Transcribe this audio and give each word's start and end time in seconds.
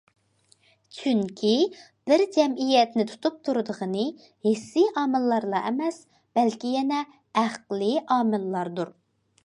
چۈنكى، 0.99 1.51
بىر 2.11 2.23
جەمئىيەتنى 2.37 3.05
تۇتۇپ 3.13 3.37
تۇرىدىغىنى 3.49 4.07
ھېسسىي 4.49 4.89
ئامىللارلا 5.01 5.61
ئەمەس، 5.71 6.01
بەلكى 6.39 6.75
يەنە 6.79 7.05
ئەقلىي 7.43 7.99
ئامىللاردۇر. 8.17 8.95